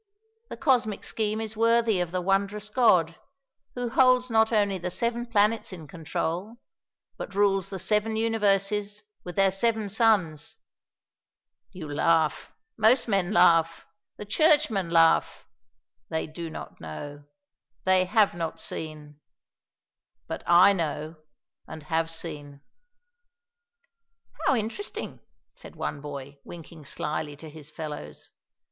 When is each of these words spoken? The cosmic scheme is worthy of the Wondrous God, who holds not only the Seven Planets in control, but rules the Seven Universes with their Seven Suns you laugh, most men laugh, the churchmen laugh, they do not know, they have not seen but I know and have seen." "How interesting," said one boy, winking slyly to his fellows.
The 0.49 0.57
cosmic 0.57 1.03
scheme 1.03 1.39
is 1.39 1.55
worthy 1.55 1.99
of 1.99 2.09
the 2.09 2.21
Wondrous 2.21 2.71
God, 2.71 3.17
who 3.75 3.89
holds 3.89 4.31
not 4.31 4.51
only 4.51 4.79
the 4.79 4.89
Seven 4.89 5.27
Planets 5.27 5.71
in 5.71 5.87
control, 5.87 6.55
but 7.19 7.35
rules 7.35 7.69
the 7.69 7.77
Seven 7.77 8.15
Universes 8.15 9.03
with 9.23 9.35
their 9.35 9.51
Seven 9.51 9.89
Suns 9.91 10.57
you 11.71 11.87
laugh, 11.87 12.51
most 12.77 13.07
men 13.07 13.31
laugh, 13.31 13.85
the 14.17 14.25
churchmen 14.25 14.89
laugh, 14.89 15.45
they 16.09 16.25
do 16.25 16.49
not 16.49 16.81
know, 16.81 17.25
they 17.85 18.05
have 18.05 18.33
not 18.33 18.59
seen 18.59 19.19
but 20.27 20.41
I 20.47 20.73
know 20.73 21.17
and 21.67 21.83
have 21.83 22.09
seen." 22.09 22.61
"How 24.47 24.55
interesting," 24.55 25.19
said 25.53 25.75
one 25.75 26.01
boy, 26.01 26.39
winking 26.43 26.85
slyly 26.85 27.35
to 27.35 27.51
his 27.51 27.69
fellows. 27.69 28.31